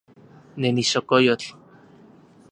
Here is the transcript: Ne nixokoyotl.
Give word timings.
Ne 0.61 0.69
nixokoyotl. 0.77 1.49